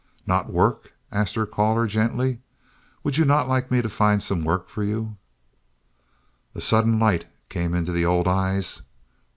[0.25, 2.39] "Not work?" asked her caller, gently.
[3.03, 5.17] "Would you not like me to find some work for you?"
[6.55, 8.81] A sudden light came into the old eyes.